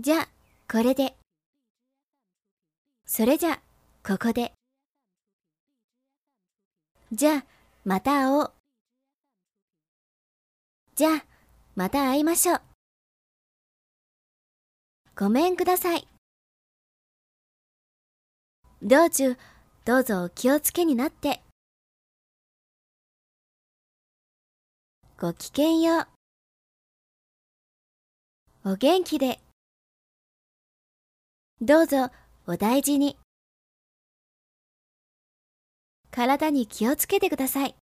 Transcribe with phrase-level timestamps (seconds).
[0.00, 0.28] じゃ、
[0.70, 1.16] これで。
[3.04, 3.60] それじゃ、
[4.06, 4.52] ここで。
[7.10, 7.44] じゃ、
[7.84, 8.52] また会おう。
[10.94, 11.24] じゃ、
[11.74, 12.60] また会いましょう。
[15.16, 16.06] ごめんください。
[18.80, 19.36] 道中、
[19.84, 21.42] どうぞお気をつけになって。
[25.18, 26.06] ごきげんよ
[28.64, 28.74] う。
[28.74, 29.40] お元気で。
[31.60, 32.10] どうぞ
[32.46, 33.18] お大事に。
[36.12, 37.74] 体に気をつけてください。